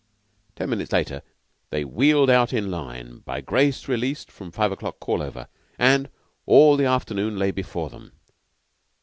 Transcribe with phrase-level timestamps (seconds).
[0.55, 1.21] Ten minutes later
[1.69, 6.09] they wheeled out in line, by grace released from five o'clock call over, and
[6.47, 8.11] all the afternoon lay before them.